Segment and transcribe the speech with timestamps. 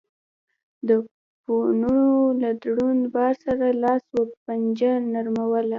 [0.87, 0.89] د
[1.43, 1.99] پورونو
[2.41, 5.69] له دروند بار سره لاس و پنجه نرموله